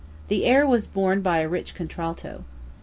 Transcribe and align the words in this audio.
The 0.29 0.45
air 0.45 0.65
was 0.65 0.87
borne 0.87 1.21
by 1.21 1.41
a 1.41 1.47
rich 1.47 1.75
contralto. 1.75 2.43